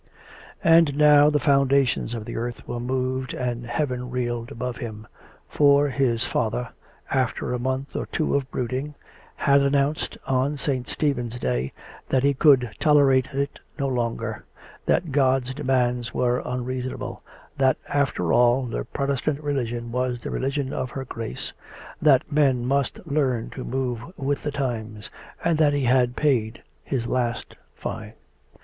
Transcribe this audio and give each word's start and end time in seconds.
And 0.63 0.97
now 0.97 1.29
the 1.29 1.37
foundations 1.37 2.15
of 2.15 2.25
the 2.25 2.35
earth 2.35 2.67
were 2.67 2.79
moved 2.79 3.35
and 3.35 3.67
heaven 3.67 4.09
reeled 4.09 4.51
above 4.51 4.77
him; 4.77 5.05
for 5.47 5.89
his 5.89 6.23
father, 6.23 6.69
after 7.11 7.53
a 7.53 7.59
month 7.59 7.95
or 7.95 8.07
two 8.07 8.33
of 8.35 8.49
brooding, 8.49 8.95
had 9.35 9.61
announced, 9.61 10.17
on 10.25 10.57
St. 10.57 10.87
Stephen's 10.87 11.37
Day, 11.39 11.71
that 12.09 12.23
he 12.23 12.33
could 12.33 12.71
tolerate 12.79 13.27
it 13.35 13.59
no 13.77 13.87
longer; 13.87 14.43
that 14.87 15.11
God's 15.11 15.53
demands 15.53 16.15
were 16.15 16.41
unreasonable; 16.45 17.21
that, 17.59 17.77
after 17.87 18.33
all, 18.33 18.65
the 18.65 18.83
Protestant 18.83 19.39
religion 19.43 19.91
was 19.91 20.19
the 20.19 20.31
religion 20.31 20.73
of 20.73 20.89
her 20.89 21.05
Grace, 21.05 21.53
that 22.01 22.31
men 22.31 22.65
must 22.65 22.99
learn 23.05 23.51
to 23.51 23.63
move 23.63 24.01
with 24.17 24.41
the 24.41 24.51
times, 24.51 25.11
and 25.43 25.59
that 25.59 25.73
he 25.73 25.83
had 25.83 26.15
paid 26.15 26.63
his 26.83 27.05
last 27.05 27.55
fine. 27.75 28.13